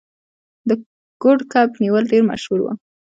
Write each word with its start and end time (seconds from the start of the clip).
د 0.67 0.69
کوډ 1.21 1.39
کب 1.51 1.67
نیول 1.83 2.03
ډیر 2.11 2.23
مشهور 2.31 2.59
و. 2.61 2.67